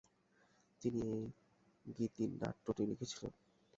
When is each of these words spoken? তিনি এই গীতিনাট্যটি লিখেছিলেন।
তিনি 0.81 1.01
এই 1.11 1.23
গীতিনাট্যটি 1.95 2.83
লিখেছিলেন। 2.89 3.33